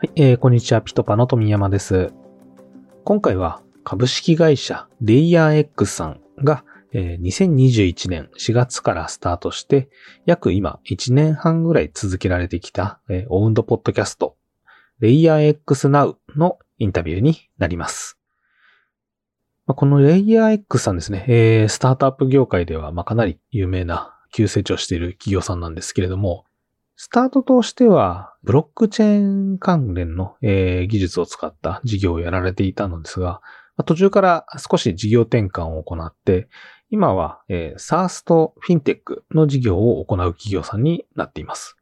[0.00, 0.80] はい、えー、こんにちは。
[0.80, 2.12] ピトパの富山です。
[3.02, 9.90] 今回は株式会社レイヤー X さんが、えー、2021年4月からスタートして、
[10.24, 14.36] 約今1年半ぐらい続けられてきた、えー、オウンドポッドキャスト、
[15.00, 18.16] レイヤー X Now のインタビューになります。
[19.66, 26.44] まあ、このレイヤー X さんですね、えー、スタートアップ業界ではまあかなり有名な急成長している企業さんなんですけれども、
[27.00, 33.40] スタートとしては、ブロックチェーン関連の、えー、技術を使った事業をやられていたのですが、
[33.86, 36.48] 途中から少し事業転換を行って、
[36.90, 41.76] 今は、えー、SARS とフィンテックの事業を行う企業さんになっています。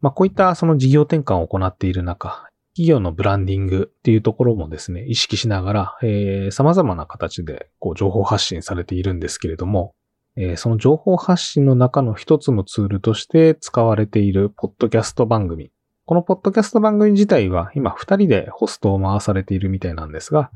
[0.00, 9.94] まあ、こういったその事業転換を行っている中、企業のブランディングっていうところもですね、意識しながら、えー、様々な形でこう情報発信されているんですけれども、
[10.40, 15.72] えー、その情報発信の中の一つのツールとして使われているポッドキャスト番組。
[16.06, 20.52] このポッドキャスト番組自体は今二人でホストを回されているみたいなんですが、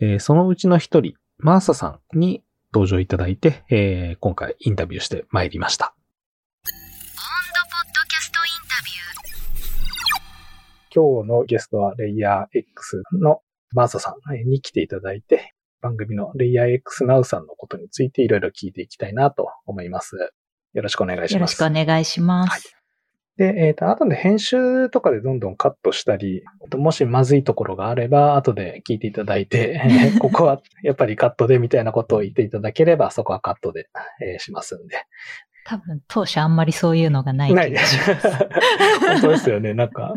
[0.00, 5.94] えー、そのうちの一人、マーサさんに登場いただいて、えー、今回インタビューしてまいりました。
[10.94, 20.16] 今日のゲストはレイヤー X のマーサさんに来ていただいて、番組のレイヤー X Now さんのことについていろいろ聞いていきたいなと思います。
[20.72, 21.32] よろしくお願いします。
[21.34, 22.50] よろしくお願いします。
[22.50, 22.76] はい
[23.36, 26.42] で、えっ、ー、と、後で編集とかでどんどんカットしたり、
[26.74, 29.82] もしまずいところがあれば、後で聞いていただいて、
[30.20, 33.88] ここはやっぱりカットでみたいなことを言っていただければ、そこはカットで、
[34.22, 35.04] えー、しますんで。
[35.66, 37.98] 多分、当初あんまりそういうのがないないです。
[39.04, 39.74] 本当ですよね。
[39.74, 40.14] なんか、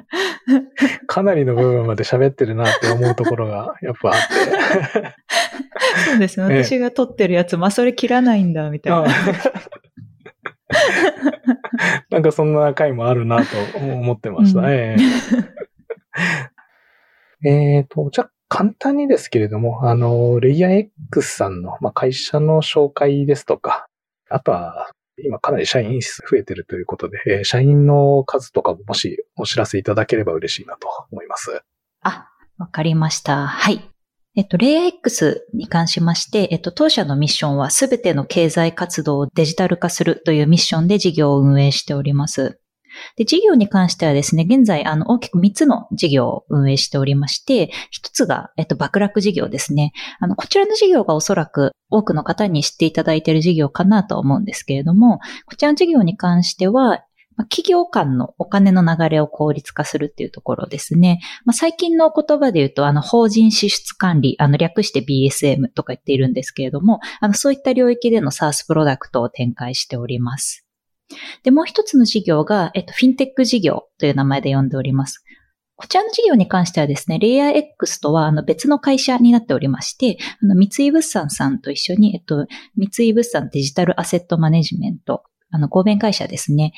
[1.08, 5.16] かなりの部分まで喋ってるなって思うところが、やっぱあって。
[6.06, 6.64] そうですね。
[6.64, 9.08] 私が撮ってるやつ、まあそれ切らないんだ、みたいな。
[12.10, 14.98] なんかそんな回もあるなと思ってましたね。
[17.44, 23.88] うん、えっ と、じゃあ簡単にですけれども、あの、レイヤー X さんの、まあ、会社の紹介ですとか、
[24.30, 24.92] あとは、
[25.24, 31.62] 今かなり社員数増えてるということで、えー、社員の数とかももしお知らせいただければ嬉しいなと思います。
[32.02, 33.48] あ、わかりました。
[33.48, 33.89] はい。
[34.40, 42.58] えっと、レイヤー X に関しまして、えっと、当社のミッションはすべての経済活動をデジタル化するというミッションで事業を運営しております。
[43.18, 49.92] で、事業に関してはですね、現在、あの、大きく3つの事業を運営しておりまして、1つが、えっと、爆落事業ですね。
[50.22, 57.04] あの、こちらの事業がおそらく多くの方に知っていただいている事業かなと思うんですけれども、こちらの事業に関しては、
[57.46, 61.22] 企業間のお金の流れを効率化するっていうところですね。
[61.46, 70.66] まあ、最近の言葉で言うと、あの、法人支出管理、あの、略して BSM とか言っているんですけれども、あの、そういった領域での SaaS プロダクトを展開しております。
[71.44, 75.24] で、もう一つの事業が、えっと、フィンテック事業という名前で呼んでおります。
[75.76, 86.74] こちらの事業に関してはですね、レイヤー X とはあの別の会社になっておりまして、あの三井物産さんと一緒に、えっと、三井物産デジタルアセットマネジメント、あの合弁会社ですね、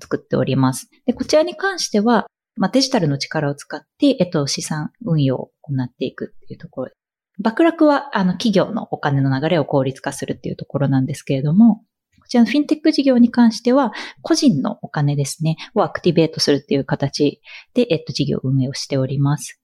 [0.00, 0.88] 作っております。
[1.06, 2.26] で、こちらに関しては、
[2.56, 6.92] まあ、デジタルの力を使って、えっと、資産運用を行っていくっていうところ
[7.38, 11.82] 爆落は、あの、企業のお金の流れを効率化するっていうところなんですけれども、
[12.20, 13.92] こちらのフィンテック事業に関しては、
[14.22, 17.40] 個人のお金ですね、をアクティベートするっていう形
[17.74, 19.60] で、えっと、事業運営をしております。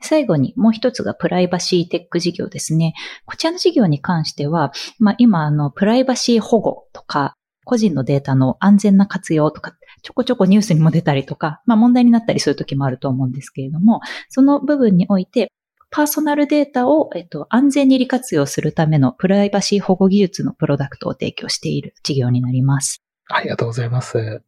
[0.00, 2.94] 最後にもう一つがプライバシーテック事業ですね。
[3.26, 15.50] こちらの事業に関しては、まあ、今、あの、プライバシー保護とか、個人のデータの安全な活用とか、ちょこちょこニュースにも出たりとか、まあ問題になったりするときもあると思うんですけれども、その部分において、
[15.90, 23.02] パーソナルデータを、えっと、安全に利活用するためのプライバシー保護技術のプロダクトを提供している事業になります。
[23.28, 24.42] ありがとうございます。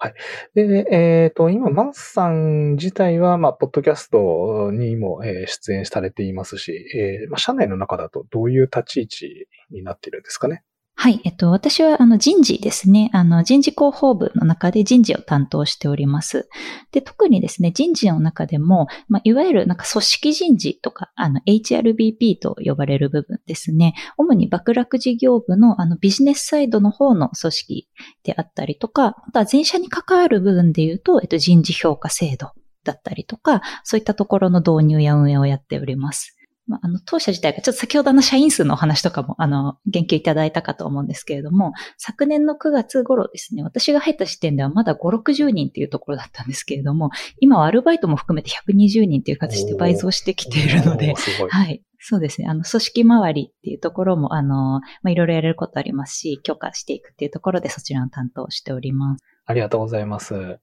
[0.00, 0.14] はい。
[0.54, 10.64] で、えっ、ー、と、今、マンスさん自体は、まあ、ポッドキャストにも、えー、出演されていますし、えー、まあ、社内の中だとどういう立ち位置になっているんですかね？
[10.96, 11.20] はい。
[11.24, 13.10] えっと、私は、あの、人事ですね。
[13.12, 16.48] あの、人事広報部の中で人事を担当しております。
[16.92, 23.94] で、特にですね、人事の中でも、まあ、いわゆる、なんか、組織人事とか、あの、HRBP と呼ばれる部分ですね。
[24.16, 27.88] 主に爆落事業部の、あの、ビジネスサイドの方の組織
[28.22, 32.52] であったりとか、あとは全社に関わる部分で言うと、えっと、人事評価制度
[32.84, 36.36] だったりとか、そういったところの導入や運営をやっております。
[36.66, 51.14] まあ、あの、当社自体が、ちょっと先ほどの社員数のお話とかも、あの、言及いただいたかと思うんですけれども、昨年の9月頃ですね、私が入った時点ではまだ5、60人っていうところだったんですけれども、今はアルバイトも含めて120人っていう形で倍増してきているので、
[51.50, 51.82] はい。
[52.06, 52.48] そうですね。
[52.48, 59.24] あの、組織周りっていうところも、あの、まあ、いろいろやれることありますし、許可していくっていうところでそちらの担当しております。
[59.46, 60.58] ありがとうございます。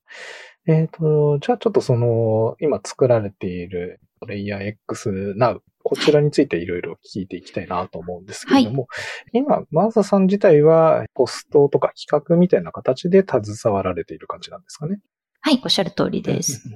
[0.68, 8.88] えっ、と、じゃあちょっとその、今作られているレイヤー X Now、こちらについていろいろ聞いていきたいなと思うんですけれども、は
[9.34, 15.02] い、今、マーザさん自体はポストとか企画みたいな形で携わられている感じなんですかね？
[15.44, 16.70] はい、おっしゃる通りです。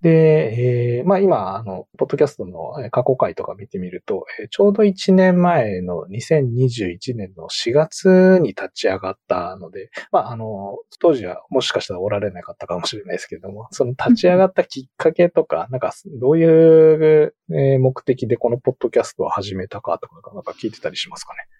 [0.00, 21.51] で、えー、まあ今、あの、ポッドキャストの過去回とか見てみると、えー、ちょうど1年前の2021年の4月に立ち上がったので、まああの、当時はもしかしたらおられなかったかもしれないですけれども、その立ち上がったきっかけとか、 なんかどういう目的でこのポッドキャストを始めたかとか、なんか聞いてたりしますかね。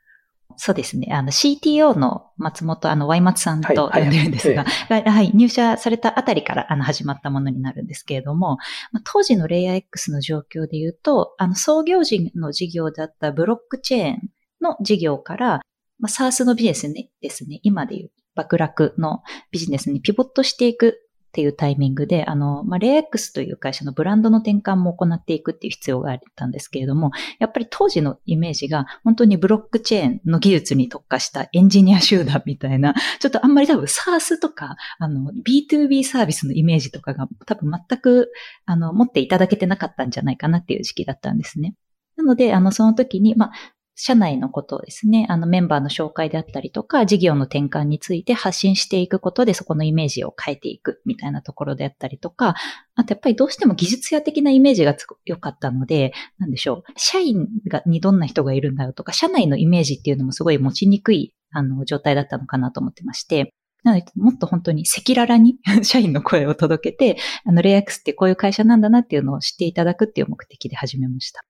[0.56, 1.08] そうですね。
[1.12, 8.58] あの CTO の松本、あの、ワイマツさんと呼んでるんですが、はい、はい、入社されたあたりからあの始まったものになるんですけれども、
[8.92, 14.18] まあ、当時のレイヤー X の状況で言うと、あの、創業時の事業だったブロックチェーン
[14.60, 15.60] の事業から、
[15.98, 20.98] まあ、SARS のビジネスねですね、今で言う爆落のビジネスにピボットしていく
[21.32, 38.30] っていうタイミングで、あの、まあ、レイ X という会社のブランドの転換も行っていくっていう必要があったんですけれども、やっぱり当時のイメージが本当にブロックチェーンの技術に特化したエンジニア集団みたいな、ちょっとあんまり多分 SARS とか、あの、B2B サービスのイメージとかが多分全く、
[38.66, 41.74] あの、持っていただけてなかったんじゃないかなっていう時期だったんですね。
[42.18, 43.52] なので、あの、その時に、まあ、
[43.94, 52.54] 社内のことをですね、あのメンバーの紹介であったりとか、事業の転換について発信していくことでそこのイメージを変えていくみたいなところであったりとか、
[52.94, 63.52] あとやっぱりどうしても技術者的なイメージが良かったので、なんでしょう、社員がにどんな人がいるんだろうとか、社内のイメージっていうのもすごい持ちにくいあの状態だったのかなと思ってまして、
[63.84, 71.42] なので、もっと本当に赤裸々に 社員の声を届けて、あの、レイアックスってこういう会社なんだなっていうのを知っていただくっていう目的で始めました。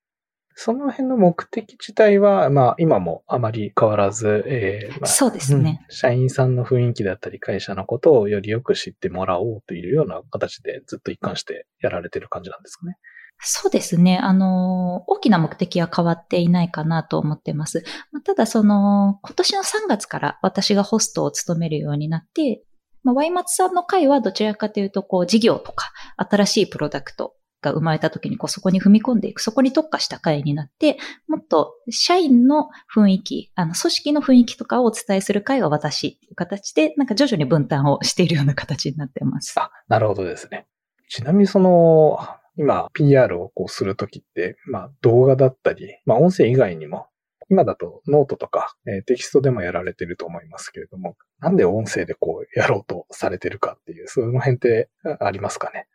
[0.54, 12.96] その辺の目的自体は、まあ、今もあまり変わらず、えーまあ、そうですね、うん、社員さんの雰囲気だったり、会社のことをよりよく知ってもらおうというような形でずっと一貫してやられてる感じなんですかね。
[13.44, 14.18] そうですね。
[14.18, 17.82] あの、大きな目的は変わっていないかなと思ってます。
[18.12, 22.62] まあ、ただ、その、今年の3月から私がホストを務めるようになって、
[23.02, 30.98] まあ、ワイマツさんの会はどちらかというと、こう、事業とか、新しいプロダクトが生まれた時にこうそこに踏み込んでいく、そこに特化した会になって、
[31.28, 39.54] もっと社員の雰囲気、あの組織の雰囲気とかをお伝えする会は私という形で、なんか徐々に分担をしているような形になってます。
[39.58, 40.66] あ、なるほどですね。
[41.08, 42.18] ちなみにその、
[42.58, 47.06] 今 PR をこうするときって、まあ動画だったり、まあ音声以外にも、
[47.48, 54.88] 今だとノートとか、えー、テキストでもやられてると思いますけれども、なんで音声でこうやろうとされてるかっていう、その辺って
[55.20, 55.86] ありますかね？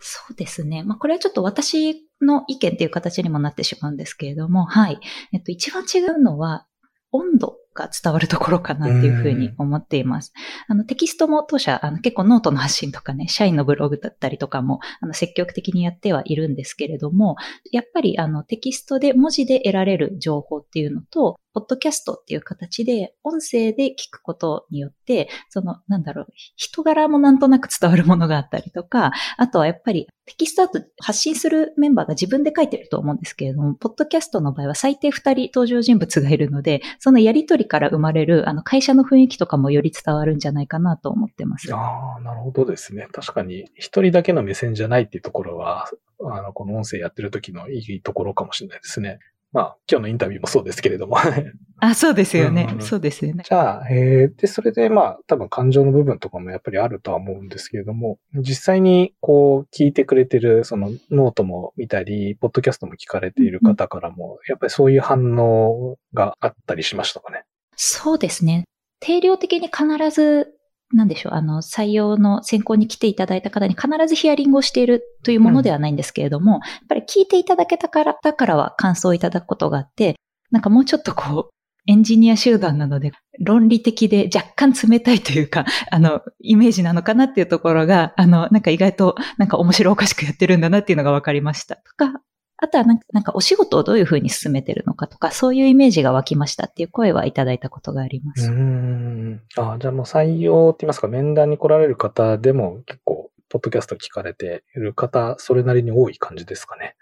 [0.00, 0.82] そうですね。
[0.82, 5.00] まあ、これはちょっと私の意見っていう形にもなってしまうんですけれども、はい。
[5.32, 6.66] えっと、一番違うのは、
[7.10, 10.32] 温度が伝わるところかなっていうふうに思っています。
[10.66, 17.36] あの、テキストも当社、あの、結構ノートの発信とかね、社員のブログだったりとかも、あの、積極的にやってはいるんですけれども、
[17.72, 41.74] やっぱり、あの、テキストで文字で得られる情報っていうのと、ポッドキャストっていう形で、音声で聞くことによって、その、なんだろう、人柄もなんとなく伝わるものがあったりとか、あとはやっぱりテキストだと発信するメンバーが自分で書いてると思うんですけれども、ポッドキャストの場合は最低2人登場人物がいるので、そのやりとりから生まれる、あの、会社の雰囲気とかもより伝わるんじゃないかなと思ってます。
[41.74, 43.08] ああ、なるほどですね。
[43.10, 45.88] 確かに、一人だけの目線じゃないっていうところは、
[46.30, 49.18] あの、この音声やってる時のいいところかもしれないですね。
[49.52, 51.16] まあ、今日のインタビューもそうですけれども
[51.80, 52.66] あ、そうですよね。
[52.68, 53.44] うんうん、そうですよね。
[53.48, 67.44] じゃあ、えー、で、それでまあ、多分感情の部分とかもやっぱりあるとは思うんですけれども、実際にこう、聞いてくれてる、そのノートも見たり、ポッドキャストも聞かれている方からも、うん、やっぱりそういう反応があったりしましたかね？
[67.76, 68.64] そうですね。
[69.00, 70.57] 定量的に必ず
[70.92, 80.16] なんでしょう、あの、採用の選考に来ていただいた方に必ずヒアリングをしているというものではないんですけれども、うん、やっぱり聞いていただけたから、だからは感想をいただくことがあって、
[80.50, 81.50] なんかもうちょっとこう、
[81.86, 91.76] エンジニア集団なので、論理的で若干冷たいというか、あの、イメージなのかなっていうところが、あの、なんか意外と、なんか面白おかしくやってるんだなっていうのが分かりました。
[91.76, 92.12] とか、
[92.60, 98.50] あとはなんかなんかお仕事をどういうふうに進めてるのかとか、そういうイメージが湧きましたっていう声はいただいたことがあります。
[98.50, 99.40] うん。
[99.56, 106.96] あじゃあもう採用って言いますか、面談に来られる方でも結構、ポッドキャスト聞かれている方、それなりに多い感じですかね。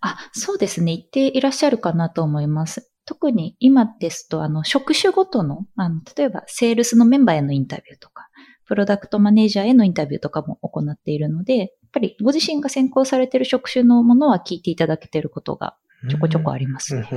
[0.00, 0.96] あ、そうですね。
[0.96, 2.90] 言っていらっしゃるかなと思います。
[3.06, 8.28] 特に今ですと、あの、職種ごとの、あの、例えば、セールスのメンバーへのインタビューとか、
[8.66, 15.76] プロダクトマネージャーへのインタビューとかも行っているので、ぱりご自身が専攻されている職種のものは聞いていただけていることが
[16.10, 17.08] ちょこちょこありますね。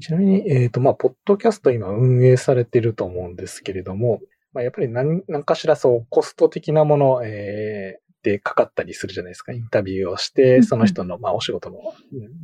[0.00, 4.20] ちなみに、えっ、ー、と、まあ、ポッドキャスト今運営されていると思うんですけれども、
[4.54, 9.52] まあ、やっぱり何何かしらそうコスト的なもの、えー、でかかったりするじゃないですか。
[9.52, 11.76] インタビューをして、その人の、まあ、お仕事の、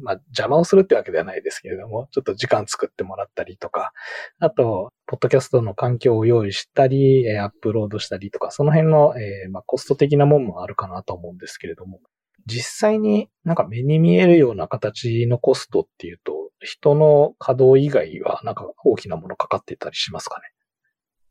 [0.03, 3.93] まあ、邪魔をするってわけではないですけれども、ちょっと時間作ってもらったりとか、
[4.41, 12.01] あと、ポッドキャストの環境を用意したり、アップロードしたりとか、その辺の、えー、まあ、コスト的なもんもあるかなと思うんですけれども、
[12.45, 20.43] 実際になんか目に見えるような形のコストっていうと、人の稼働以外はなんか大きなものかかってたりしますかね？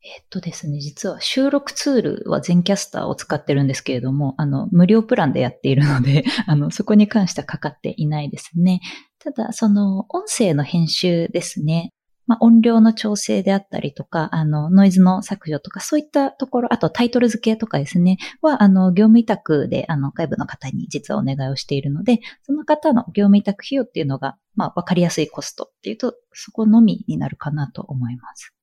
[0.03, 8.79] えっとですね、実は収録ツールは全キャスターを使ってるんですけれども、あの、無料プランでやっているので、 あの、そこに関してはかかっていないですね。
[9.19, 11.91] ただ、その、音声の編集ですね。
[12.27, 28.53] まあ、音量の調整であったりとか、あの、ノイズの削除とか、そういったところ、あとタイトル付けとかですね、は、あの、業務委託で、あの、外部の方に実はお願いをしているので、その方の業務委託費用っていうのが、まあ、わかりやすいコストっていうと、そこのみになるかなと思います。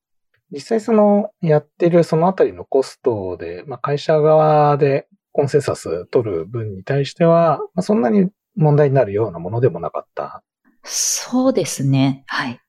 [0.53, 10.43] 実際その、やってるそのあたりのコストで、まあ、会社側でコンセンサス取る分に対しては、まあ、そんなに問題になるようなものでもなかった。
[10.83, 12.25] そうですね。
[12.27, 12.61] はい。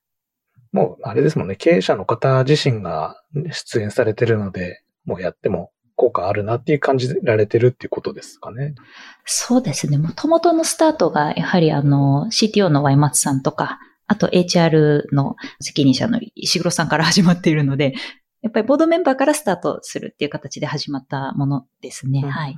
[0.75, 3.15] もう、あれですもんね、経営者の方自身が
[3.51, 8.75] 出演されてるので、もうやっても効果あるなっていう感じられてるっていうことですかね。
[9.23, 9.97] そうですね。
[9.97, 17.93] もともとのスタートが、やはりあの、CTO のワイマツさんとか、あと HR の責任者の石黒さんから始まっているので、
[18.41, 22.19] やっぱりボードメンバーからスタートするっていう形で始まったものですね。
[22.19, 22.57] はい。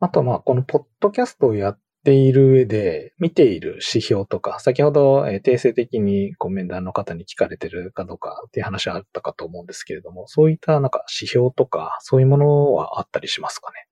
[0.00, 1.76] あと、まあ、このポッドキャストをや
[2.06, 13.88] っている上で、見ている指標とか、先ほど、えー、定性的にこう面談の方に聞かれてるかどうかっていう話はあったかと思うんですけれども、そういったなんか指標とか、そういうものはあったりしますかね？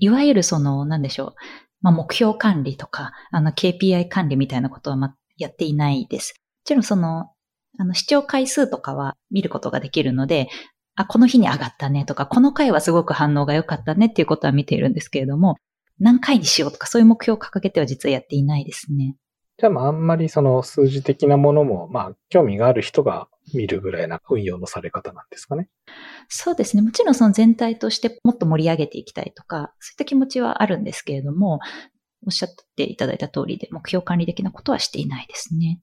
[0.00, 1.34] いわゆるその、なんでしょう。
[1.82, 6.34] まあ、目標管理とか、あの、KPI 管理みたいなことは、ま、やっていないです。
[6.36, 7.30] もちろんその、
[7.78, 10.48] あの、視聴回数とかは見ることができるので、
[10.96, 15.56] あ、この日に上がったねとか、この回はすごく反応が良かったねっていうことは見ているんですけれども、
[15.98, 19.16] 何回にしようとかそういう目標を掲げては実はやっていないですね。
[19.58, 25.68] じゃあまああんまりその数字的なものも、まあ興味がある人が見るぐらいな運用のされ方なんですかね。
[26.28, 26.82] そうですね。
[26.82, 31.60] もちろんその全体としてもっと盛り上げていきたいとか、そういった気持ちはあるんですけれども、
[32.26, 35.80] おっしゃっていただいた通りで目標管理的なことはしていないですね。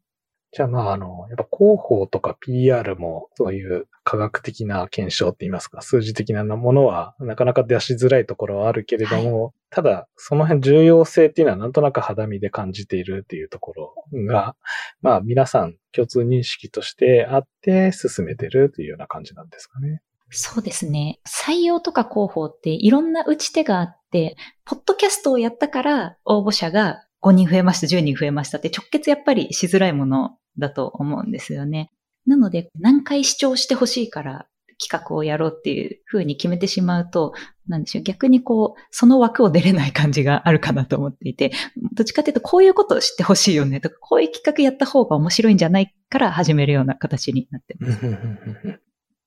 [0.51, 13.93] じゃあまあ、あの、やっぱ広報とか PR もそういう科学的な検証って言いますか、数字的なものはなかなか出しづらいところはあるけれども、はい、ただ、その辺重要性っていうのはなんとなく肌身で感じているっていうところ
[14.25, 14.55] が、
[15.01, 20.01] まあ皆さん共通認識としてあって進めてるというような感じなんですかね。
[20.31, 21.19] そうですね。
[21.27, 31.91] 採用とか広報っていろんな打ち手があって、ポッドキャストをやったから応募者が5人増えました、10人増えましたって直結やっぱりしづらいものだと思うんですよね。
[32.25, 34.47] なので、何回視聴してほしいから
[34.79, 37.33] 企画をやろうっていう風に決めてしまうと、
[37.67, 41.51] なんでしょう、逆にこう、その枠を出れない感じがあるかなと思っていて、
[41.93, 48.05] どっちかっていうと、こういうことを知ってほしいよねとか、こういう企画やった方が面白いんじゃないから始めるような形になってます。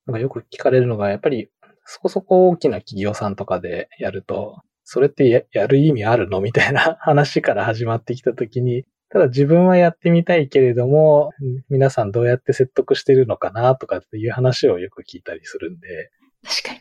[0.07, 1.51] なんかよく聞かれるのが、やっぱり、
[1.85, 6.43] そこそこ大きな企業さんとかでやると、それって やる意味あるの？
[6.43, 11.31] みたいな話から始まってきたときに、ただ自分はやってみたいけれども、
[11.71, 16.11] 皆さんどうやって説得してるのかなとかっていう話をよく聞いたりするんで。
[16.43, 16.81] 確かに。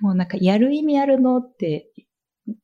[0.00, 1.88] もうなんかやる意味あるのって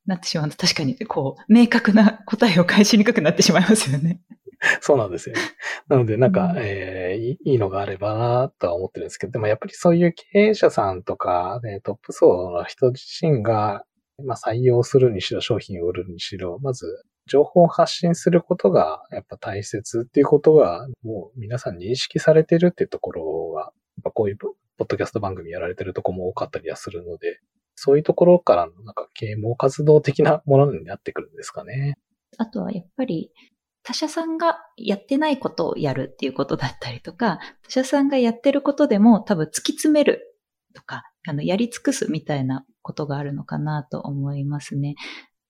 [0.07, 4.21] なってしまうと確かにこう、明確な答えを返しにくくなってしまいますよね。
[4.81, 5.41] そうなんですよね。
[5.89, 13.85] なのでなんか、うん、えー、いいのがあればなとは思ってるんですけど、でもやっぱりそういう経営者さんとか、ね、トップ層の人自身が、
[14.25, 23.73] まあ、採用するにしろ、商品を売るにしろ、まず情報を発信することがやっぱ大切っていうことがもう皆さん認識されてるっていうところは、
[24.05, 27.41] やっこういうポッドキャスト番組やられてるとこも多かったりはするので、
[27.75, 31.99] そういうところからのなんか啓蒙活動的なものになってくるんですかね。
[32.39, 33.31] あとはやっぱり
[33.83, 40.37] 他社さんがやってないことをやるっていうことだったりとか、他社さんがやってることでも多分突き詰める
[40.75, 44.95] とか、あの、やり尽くすみたいなことがあるのかなと思いますね。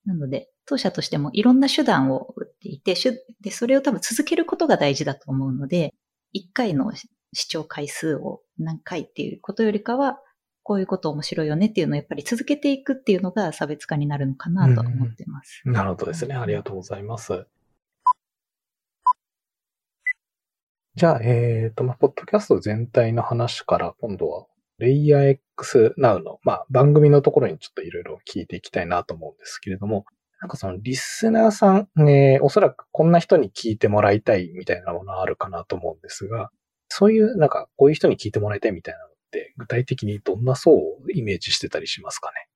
[0.05, 2.95] なので、当社としてもいろんな手段を打っていて、
[3.41, 5.93] で、それを多分続けることが大事だと思うので、
[6.33, 6.91] 一回の
[7.33, 10.17] 視聴回数を何回っていうことよりかは、
[10.63, 15.61] こういうこと面白いよねっていうのをやっぱり続けていくっていうのが差別化になるのかなと思ってます。
[15.63, 16.35] なるほどですね。
[16.35, 17.45] ありがとうございます。
[20.95, 24.47] じゃあ、えっ、ー、と、まあ、ポッドキャスト全体の話から今度は、
[24.79, 30.05] レイヤー X Now の、まあ、番組のところにちょっといろいろ聞いていきたいなと思うんですけれども、
[30.39, 36.51] なんかそのリスナーさん、えー、おそらくこんな人に聞いてもらいたいみたいなものはあるかなと思うんですが、
[36.89, 42.47] そういうなんかこういう人に聞いてもらいたいみたいなのって具体的にどんな層をイメージしてたりしますかね？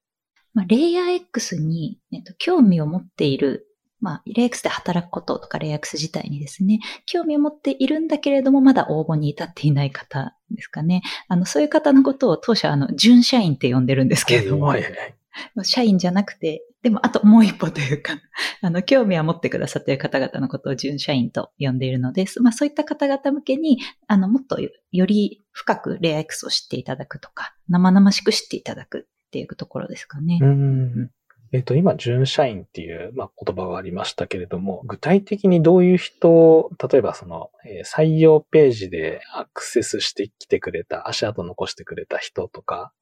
[0.54, 3.66] まあ、レイヤー X に、えっと、興味を持っている、
[4.02, 11.04] まあ、レイ X で働くこととかレイ X 自体にですね、興味を持っているんだけれども、まだ応募に至っていない方ですかね。
[11.28, 18.14] あの、そういう方のことを当初、あの、準社員って呼んでるんですけれども、はいはいはい、社員じゃなくて、でもあともう一歩というか、
[18.62, 22.42] あの、興味は持ってくださっている方々のことを準社員と呼んでいるのです。
[22.42, 30.40] まあそういった方々向けに、あの、もっとより深くレア X を知っていただくとか、生々しく知っていただくっていうところですかね。
[30.42, 31.12] うん
[31.54, 42.94] えっ、と、今、準社員っていう、まあ、言葉がありましたけれども、具体的にどういう人を、例えばその、えー、採用ページでアクセスしてきてくれた、足跡残してくれた人とか、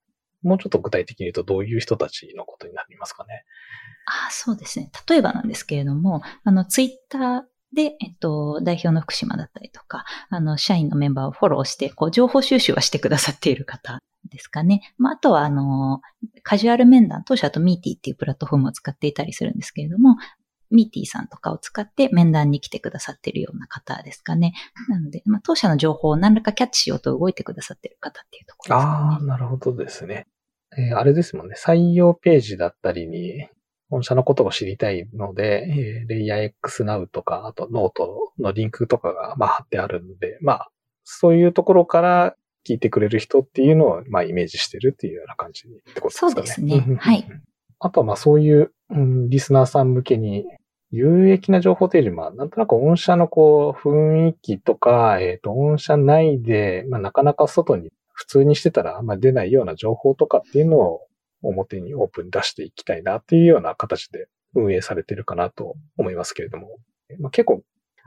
[0.42, 3.44] もうちょっと具体的に言うとどういう人たちのことになりますかね？
[4.06, 4.90] ああ、そうですね。
[5.08, 7.42] 例えばなんですけれども、あの、ツイッター
[7.74, 14.94] で、えっと、代表の福島だったりとか、あの、社員のメンバーをフォローして、こう、情報収集はしてくださっている方ですかね。
[14.98, 16.02] まあ、あとは、あの、
[16.44, 20.16] カジュアル面談、当社と Meety っていうプラットフォームを使っていたりするんですけれども、
[20.72, 24.54] Meety さんとかを使って面談に来てくださっているような方ですかね。
[24.88, 28.98] なので、まあ、当社の情報を何らかキャッチしようと動いてくださっている方っていうところですかね。
[28.98, 30.28] ああ、なるほどですね。
[30.78, 31.56] えー、あれですもんね。
[31.58, 33.48] 採用ページだったりに、
[33.90, 40.70] 御社のことを知りたいので、えー、 LayerX Now とか、あとノートのリンクとかが、まあ、貼ってあるので、まあ、
[41.04, 42.36] そういうところから
[42.68, 46.34] 聞いてくれる人っていうのを、まあ、イメージしてるっていうような感じってことですかね。
[46.34, 46.98] そうですね。
[47.00, 47.28] はい。
[47.80, 50.46] あとは、まあ、そういう、うん、リスナーさん向けに、
[50.92, 61.02] 有益な情報というより、まあ、なんとなく御社のこう、雰囲気とか、えっ、ー、と、御社内で、まあ、なかなか外に普通にしてたらあんまり出ないような情報とかっていうのを
[61.42, 66.78] 表にオープンに出していきたいなっていうような形で運営されてるかなと思いますけれども、
[67.20, 67.62] まあ、結構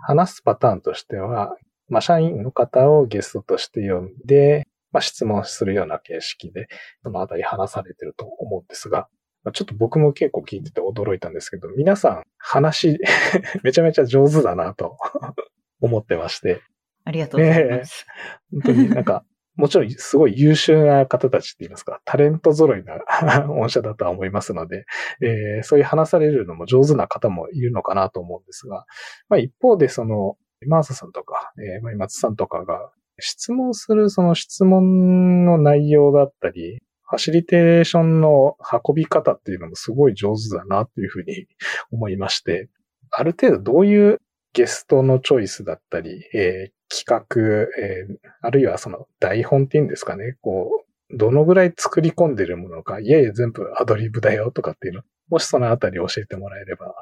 [0.05, 1.57] 話すパターンとしては、
[1.89, 6.69] まあ、社員の方をゲストとして呼んで、まあ、質問するような形式で、
[7.03, 9.09] そのあたり話されてると思うんですが、
[9.53, 12.99] ちょっと僕も結構聞いてて驚いたんですけど、皆さん話
[13.65, 14.97] めちゃめちゃ上手だなと
[15.81, 16.61] 思ってまして。
[17.05, 18.07] ありがとうございます。
[18.53, 19.25] 本当になんか、
[19.57, 22.99] もちろんすごい優秀な方たちって言いますか、タレント揃いな
[23.49, 24.85] 御社だとは思いますので、
[25.21, 28.87] えー、そういう話されるのも上手な方もいるのかなと思うんですが、
[29.29, 30.37] まあ一方でその、
[30.67, 41.47] マーサさんとか、えー、まあ松さんとかが質問するその質問の内容だったり、ファシリテーションの運び方っていうのもすごい上手だなっていうふうに
[41.91, 42.71] 思いまして、
[43.11, 44.21] ある程度どういう
[44.53, 56.95] ゲストのチョイスだったり、えー、企画、えー、あるいはその台本っていうんですかね、こう、どのぐらい作り込んでるものか、いやいや全部アドリブだよとかっていうの、もしそのあたり教えてもらえれば。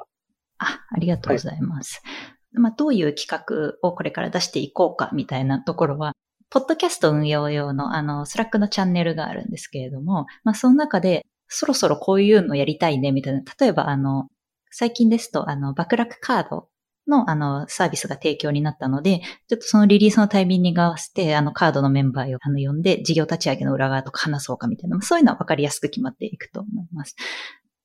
[0.59, 2.01] あ、ありがとうございます。
[2.03, 2.11] は
[2.57, 6.13] い、まあ、どういう企画をこれから出していこうかみたいなところは、
[6.49, 14.27] ポッドキャスト運用用のあの、 Slack のチャンネルがあるんですけれども、まあ、その中で、そろそろこういうのやりたいねみたいな、例えばあの、
[14.69, 16.69] 最近ですと、あの、バクラクカード
[17.11, 27.15] の、あの、サービスが提供になったので、ちょっとそのリリースのタイミングに合わせて、あの、カードのメンバーをあの呼んで、事業立ち上げの裏側とか話そうかみたいな、そういうのは分かりやすく決まっていくと思います。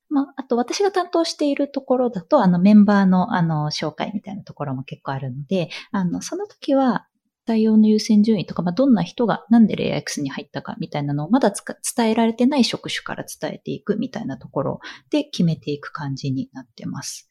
[0.09, 7.07] まあ、あと私が担当しているところだと、あの、メンバーの、あの、紹介みたいなところも結構あるので、あの、その時は、
[7.47, 11.53] 対応の優先順位とか、まあ、どんな人がなんでレイア X に入ったかみたいなのをまだ
[11.97, 17.29] 伝えられてない職種から伝えていくみたいなところで決めていく感じになってます。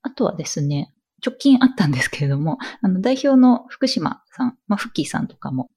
[0.00, 0.93] あとはですね、
[1.24, 5.70] 直近あったんですけれども、あの、代表の福島さん、まあ、フッキーさんとかも、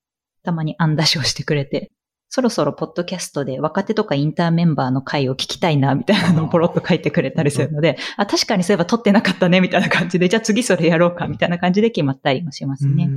[0.43, 1.91] たまに案出しをしてくれて、
[2.29, 13.09] そろそろポッドキャストで若手とかインターメンバーの回を聞きたいな、みたいなのをポロッと書いてくれたりするので、あ、確かにそういえば撮ってなかったね、みたいな感じで、じゃあ次それやろうか、みたいな感じで決まったりもしますね。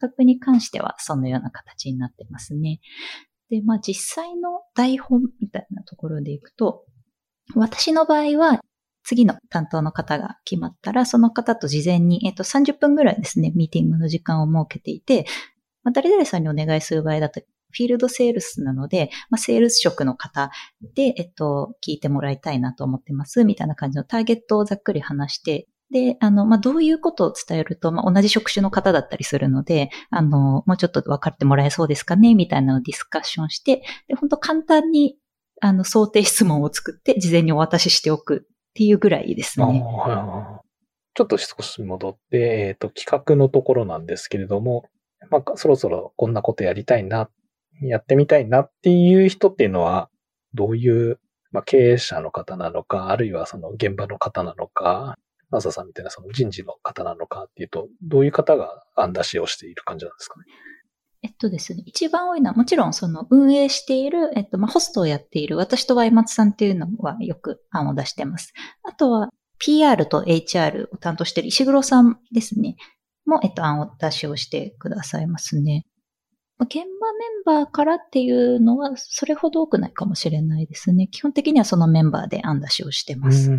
[0.00, 2.80] 企画に関してはそのような形になってますね。
[3.50, 6.84] で、まあ実際の台本みたいなところでいくと、
[7.54, 8.60] 私の場合は
[9.04, 15.26] 次の担当の方が決まったら、その方と事前に、えっと、30分ぐらいですね、ミーティングの時間を設けていて、
[15.84, 17.40] まあ、誰々さんにお願いする場合だと、
[17.70, 20.50] フィールドセールスなので、まあ、セールス職の方
[20.94, 35.16] で、えっと、聞いてもらいたいなと思ってます、みたいな感じのターゲットをざっくり話して、で、あの、まあ、どういうことを伝えると、まあ、同じ職種の方だったりするので、あの、もうちょっと分かってもらえそうですかね、みたいなのをディスカッションして、で、本当簡単に、
[35.60, 38.48] あの、想定質問を作って、事前にお渡ししておく。
[38.74, 39.82] っていうぐらいですね。
[41.14, 44.84] ちょっと少し戻って、えっ、ー、と、企画のところなんですけれども、
[45.30, 47.30] まあ、そろそろこんなことやりたいな、
[47.82, 50.10] やってみたいなっていう人っていうのは、
[50.54, 51.20] どういう、
[51.52, 55.16] まあ、経営者の方なのか、あるいはその現場の方なのか、
[55.50, 60.46] マサさんみたいなその人事の方なのかっていうと、どういう方が案出しをしている感じなんですかね？
[61.24, 68.52] えっとですね、一番多いのはもちろんその運営している、えっと、まあ、ホストをやっている私とワイマツさんっていうのはよく案を出してます。
[68.82, 72.76] あとは PR と HR を担当している石黒さんですね。
[73.24, 75.86] も、えっと、案を出しをしてくださいますね。
[76.60, 81.08] 現場メンバーからっていうのはそれほど多くないかもしれないですね。
[81.08, 83.50] 基本的にはそのメンバーで案出しをしてます。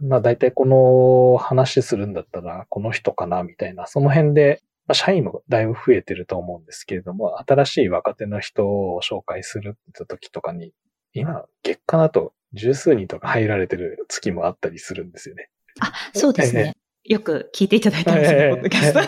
[0.00, 4.60] まあ大体この話するんだったらこの人かなみたいな、その辺で
[4.92, 10.74] まあ、社員もだいぶ増えてると思うんですけれども、新しい若手の人を紹介するって時とかに、
[11.14, 15.48] 今、月間だと十数人とか入られてる月もあったりするんですよね。
[15.80, 16.74] あ、そうですね。
[17.04, 19.00] よく聞いていただいたんですよ、ポッドキャスト。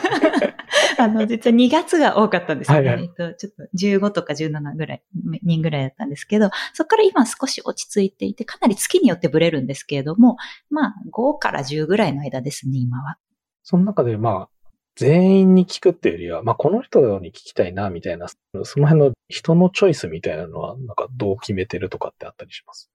[1.03, 2.89] あの、実は2月が多かったんですよね。
[2.89, 5.03] はいはい、えっと、ちょっと15とか17ぐらい、
[5.43, 10.37] 人ぐらいだったんですけど、そこから今少し落ち着いていて、かなり月によってブレるんですけれども、
[10.71, 13.19] まあ、5から10ぐらいの間ですね、今は。
[13.63, 14.54] その中で、まあ、
[14.97, 18.29] 全員に聞くっていうよりは、まあ、この人に聞きたいな、みたいな、
[18.63, 22.91] その辺の人のチョイスみたいなのは、なんかどう決めてるとかってあったりします？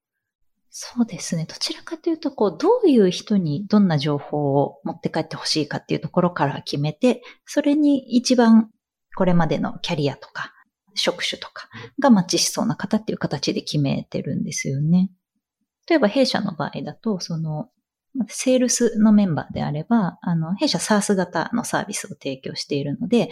[0.70, 1.46] そうですね。
[1.46, 8.70] どちらかというと、こう、どういう人にどんな情報を持って帰ってほしいかっていうところから決めて、それに一番
[9.16, 10.54] これまでのキャリアとか、
[10.94, 15.10] 職種とかがマッチしそうな方っていう形で決めてるんですよね。
[15.90, 17.70] 例えば弊社の場合だと、その、
[18.28, 23.30] セールスのメンバーであれば、あの、弊社 SARS 型のサービスを提供しているので、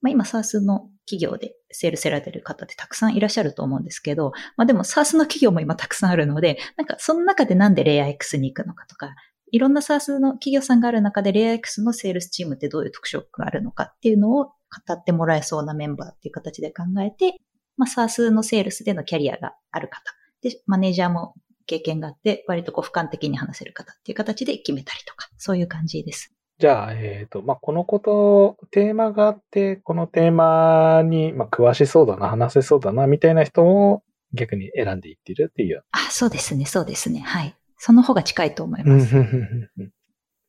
[0.00, 9.14] まあ、今 SARS の企業でセールスせられてる方ってたくさんいらっしゃると思うんですけど、まあでも SARS の企業も今たくさんあるので、なんかその中でなんでレイヤー X に行くのかとか、
[9.50, 14.52] いろんな SARS の企業さんがある中でレイヤー X のセールスチームってどういう特色があるのかっていうのを語
[14.92, 17.40] ってもらえそうなメンバーっていう形で考えて、
[17.76, 20.02] まあ SARS のセールスでのキャリアがある方、
[20.42, 21.34] で、マネージャーも
[21.68, 26.32] 経験があって、割とこう俯瞰的に話せる方っていう形で決めたりとか、そういう感じです。
[26.58, 34.02] じゃあ、えっ、ー、と、まあ、このこと、テーマがあって、このテーマに、まあ、詳しそうだな、話せそうだな、みたいな人を
[34.32, 35.84] 逆に選んでいってるっていう。
[35.92, 37.20] あ、そうですね、そうですね。
[37.20, 37.54] はい。
[37.76, 39.14] その方が近いと思います。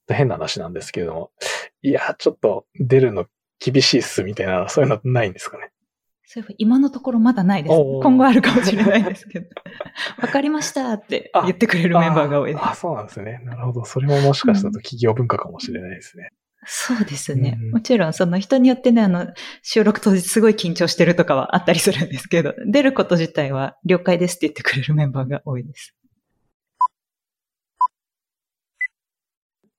[0.07, 1.31] 変な話なんですけれども、
[1.83, 3.27] いや、ちょっと出るの
[3.59, 5.71] 厳しいっす、みたいな、そういうのないんですかね。
[6.31, 7.75] そういえば今のところまだないです。
[7.75, 9.47] 今後あるかもしれないですけど。
[10.21, 12.63] わかりましたって言ってくれるメンバーが多いです。
[12.63, 13.41] あそうなんですね。
[13.45, 13.83] なるほど。
[13.83, 16.29] それももしかしたら企業文化かもしれないですね。
[16.67, 17.71] そうですね、うん。
[17.71, 19.25] もちろん、その人によってね、あの、
[19.63, 25.95] 収録当日すごい緊張してるとかはあったりするんですけど、出ること自体は了解ですって言ってくれるメンバーが多いです。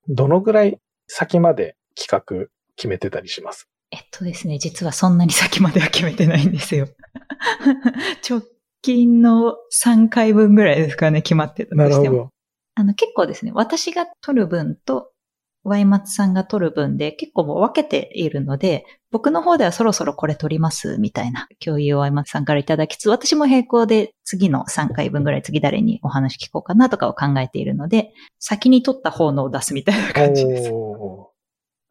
[0.08, 3.69] どのぐらい先まで企画決めてたりします？
[3.92, 6.88] えっとですね、実はそんなに先までは決めてないんですよ。
[8.28, 8.42] 直
[8.82, 12.30] 近の3回分ぐらいですかね、決まってたとしても。
[12.76, 15.10] あの、結構ですね、私が取る分と、
[15.62, 30.70] ワイマツさんが取る分で結構もう分けているので、僕の方ではそろそろこれ取りますみたいな共有をワイマツさんからいただきつつ、私も並行で次の3回分ぐらい次誰にお話聞こうかなとかを考えているので、先に取った方のを出すみたいな感じです。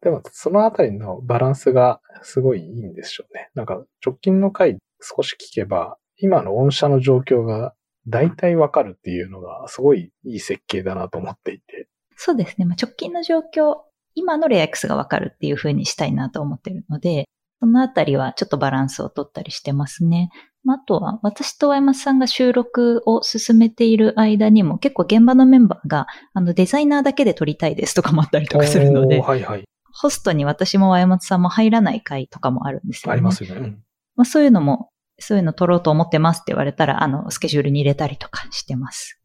[0.02, 3.50] でも、そのあたりのバランスがすごいいいんでしょうね。
[3.54, 7.74] なんか、直近の回少し聞けば、今の御社の状況が
[8.06, 11.88] 大体わかるっていうのが、すごいいい設計だなと思っていて。
[12.16, 12.64] そうですね。
[12.64, 13.76] まあ、直近の状況、
[14.14, 17.26] 今のレア X がわかるっていう風にしたいなと思ってるので、
[17.60, 20.30] そのあたりはちょっとバランスを取ったりしてますね。
[20.64, 29.64] まあ、あとは、私とワイマスさんが収録を進めている間にも結構現場のメンバーが、あの、デザイナーだけで撮りたいですとかもあったりとかするので、はいはい。
[29.92, 33.12] ホストに私も山本さんも入らない会とかもあるんですよね。
[33.12, 33.78] ありますよね。
[34.16, 39.20] まあ、そういうのも、そういうの取ろうと思ってますって言われたら、あの、スケジュールに入れたりとかしてます。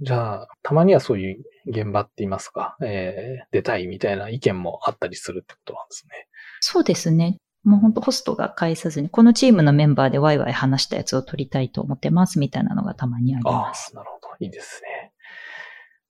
[0.00, 6.28] じゃあ、たまにはそういう現場って言いますか、えー、出たいみたいな意見もあったりするってことなんですね。
[6.60, 7.38] そうですね。
[7.64, 13.92] もう本当ホストが返さずに、このチームのメンバーでワイワイ話したやつを取りたいと思ってますみたいなのがたまにあります。
[13.96, 14.36] ああ、なるほど。
[14.38, 15.12] いいですね。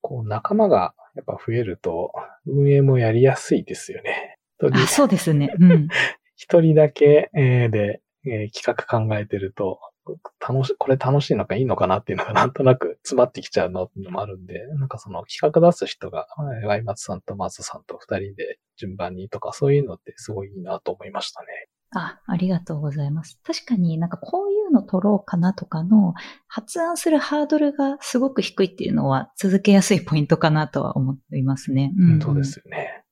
[0.02, 2.12] こう、仲間がやっぱ増えると、
[2.46, 4.36] 運営もやりやすいですよね。
[4.62, 5.52] あ、そうですね。
[5.58, 5.88] うん。
[6.36, 9.80] 一人だけ、えー、で、えー、企画考えてると、
[10.46, 16.26] 楽し、これ楽しいのかいいのかなっていうのが なんとなく詰まってきちゃうのっていうのもあるんで、なんかその企画出す人が、
[16.64, 21.46] ワイマツさんとマズさんと二人で順番にとかそういうのってすごいいいなと思いましたね。
[21.94, 23.40] あ、ありがとうございます。
[23.42, 24.18] 確かになんか
[24.66, 26.14] いうの取ろうかなとかの
[26.48, 31.92] 発案するハードルがすごく低いっていうのは続けやすいポイントかなとは思いますね。
[31.98, 33.04] うん、そうですよね。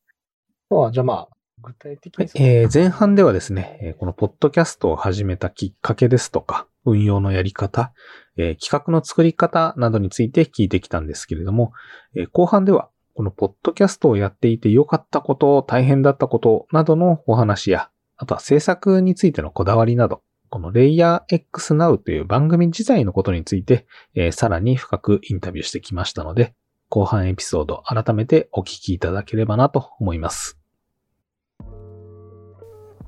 [0.68, 1.28] は、じゃあまあ、
[1.62, 7.92] 具体的に、えー、前半ではですね、このポッドキャストを始めたきっかけですとか、運用のやり方、
[8.36, 11.72] えー、企画の作り方などについて聞いてきたんですけれども、
[12.14, 20.22] えー、後半では、このポッドキャストをやっていて良かったこと、大変だったことなどのお話や、あとは制作についてのこだわりなど、
[20.54, 26.54] この LayerX Now という番組自体のことについて、えー、さらに深くインタビューしてきましたので、
[26.88, 30.56] 後半エピソード改めてお聞きいただければなと思います。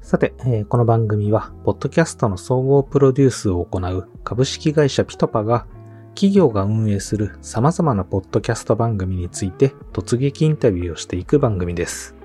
[0.01, 5.69] さて、えー、この番組は、ポッドキャストの総合プロデュースを行う株式会社ピトパが、
[6.17, 12.16] 企業が運営する様々なポッドキャスト番組について突撃インタビューをしていく番組です。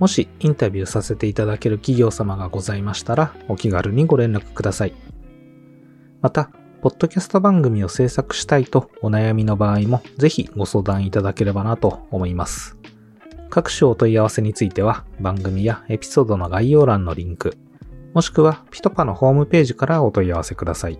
[0.00, 4.94] もしインタビューさせていただける企業様がございましたら、お気軽にご連絡ください。
[6.22, 12.78] また、ポッドキャスト番組を制作したいとお悩みの場合も、ぜひご相談いただければなと思います。
[13.50, 17.58] 各種お問い合わせについては、番組やエピソードの概要欄のリンク、
[18.14, 20.98] もしくはピトパのホームページからお問い合わせください。